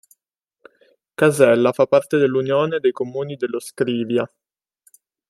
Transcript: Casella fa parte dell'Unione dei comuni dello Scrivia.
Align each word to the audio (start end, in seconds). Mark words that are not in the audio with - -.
Casella 1.13 1.73
fa 1.73 1.85
parte 1.85 2.17
dell'Unione 2.17 2.79
dei 2.79 2.91
comuni 2.91 3.35
dello 3.35 3.59
Scrivia. 3.59 4.27